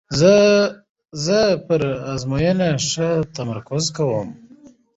زه 1.25 1.39
پر 1.65 1.81
آزموینو 2.13 2.69
ښه 2.89 3.09
تمرکز 3.35 3.85
کوم. 3.95 4.29